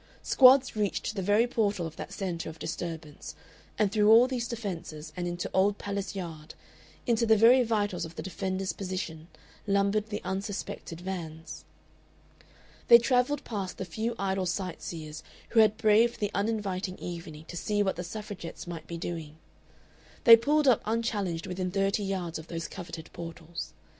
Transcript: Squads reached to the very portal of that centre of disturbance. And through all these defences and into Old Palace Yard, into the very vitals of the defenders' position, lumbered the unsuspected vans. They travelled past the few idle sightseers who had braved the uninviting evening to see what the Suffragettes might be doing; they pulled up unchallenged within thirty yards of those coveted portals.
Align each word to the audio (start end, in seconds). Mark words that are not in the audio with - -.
Squads 0.23 0.75
reached 0.75 1.05
to 1.05 1.13
the 1.13 1.21
very 1.21 1.45
portal 1.45 1.85
of 1.85 1.95
that 1.97 2.11
centre 2.11 2.49
of 2.49 2.57
disturbance. 2.57 3.35
And 3.77 3.91
through 3.91 4.09
all 4.09 4.25
these 4.27 4.47
defences 4.47 5.13
and 5.15 5.27
into 5.27 5.47
Old 5.53 5.77
Palace 5.77 6.15
Yard, 6.15 6.55
into 7.05 7.27
the 7.27 7.37
very 7.37 7.61
vitals 7.61 8.03
of 8.03 8.15
the 8.15 8.23
defenders' 8.23 8.73
position, 8.73 9.27
lumbered 9.67 10.07
the 10.09 10.19
unsuspected 10.23 11.01
vans. 11.01 11.65
They 12.87 12.97
travelled 12.97 13.43
past 13.43 13.77
the 13.77 13.85
few 13.85 14.15
idle 14.17 14.47
sightseers 14.47 15.21
who 15.49 15.59
had 15.59 15.77
braved 15.77 16.19
the 16.19 16.31
uninviting 16.33 16.97
evening 16.97 17.45
to 17.45 17.55
see 17.55 17.83
what 17.83 17.95
the 17.95 18.03
Suffragettes 18.03 18.65
might 18.65 18.87
be 18.87 18.97
doing; 18.97 19.37
they 20.23 20.35
pulled 20.35 20.67
up 20.67 20.81
unchallenged 20.85 21.45
within 21.45 21.69
thirty 21.69 22.01
yards 22.01 22.39
of 22.39 22.47
those 22.47 22.67
coveted 22.67 23.11
portals. 23.13 23.73